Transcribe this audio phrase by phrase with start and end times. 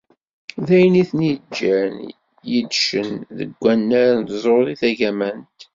[0.65, 1.95] D ayen i ten-yeǧǧan
[2.49, 5.59] qeddcen deg wannar n tẓuri tagamant.